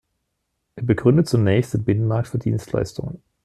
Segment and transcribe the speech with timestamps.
[0.77, 3.21] Er begründet zunächst den Binnenmarkt für Dienstleistungen.